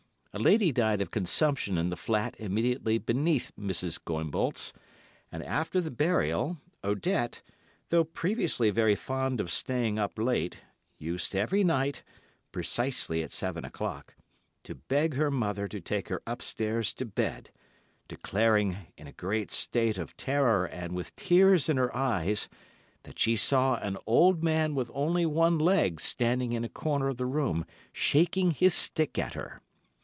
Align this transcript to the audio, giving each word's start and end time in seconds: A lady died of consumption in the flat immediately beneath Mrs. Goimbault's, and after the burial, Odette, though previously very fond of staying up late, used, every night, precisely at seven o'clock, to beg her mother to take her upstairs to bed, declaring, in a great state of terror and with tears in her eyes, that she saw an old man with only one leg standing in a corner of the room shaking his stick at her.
A 0.33 0.39
lady 0.39 0.71
died 0.71 1.01
of 1.01 1.11
consumption 1.11 1.77
in 1.77 1.89
the 1.89 1.97
flat 1.97 2.37
immediately 2.39 2.97
beneath 2.97 3.51
Mrs. 3.59 3.99
Goimbault's, 4.01 4.71
and 5.29 5.43
after 5.43 5.81
the 5.81 5.91
burial, 5.91 6.57
Odette, 6.85 7.41
though 7.89 8.05
previously 8.05 8.69
very 8.69 8.95
fond 8.95 9.41
of 9.41 9.51
staying 9.51 9.99
up 9.99 10.17
late, 10.17 10.61
used, 10.97 11.35
every 11.35 11.65
night, 11.65 12.01
precisely 12.53 13.21
at 13.21 13.33
seven 13.33 13.65
o'clock, 13.65 14.15
to 14.63 14.73
beg 14.75 15.15
her 15.15 15.29
mother 15.29 15.67
to 15.67 15.81
take 15.81 16.07
her 16.07 16.21
upstairs 16.25 16.93
to 16.93 17.03
bed, 17.05 17.51
declaring, 18.07 18.77
in 18.97 19.07
a 19.07 19.11
great 19.11 19.51
state 19.51 19.97
of 19.97 20.15
terror 20.15 20.63
and 20.63 20.95
with 20.95 21.13
tears 21.17 21.67
in 21.67 21.75
her 21.75 21.93
eyes, 21.93 22.47
that 23.03 23.19
she 23.19 23.35
saw 23.35 23.75
an 23.81 23.97
old 24.07 24.41
man 24.41 24.75
with 24.75 24.89
only 24.93 25.25
one 25.25 25.59
leg 25.59 25.99
standing 25.99 26.53
in 26.53 26.63
a 26.63 26.69
corner 26.69 27.09
of 27.09 27.17
the 27.17 27.25
room 27.25 27.65
shaking 27.91 28.51
his 28.51 28.73
stick 28.73 29.19
at 29.19 29.33
her. 29.33 29.61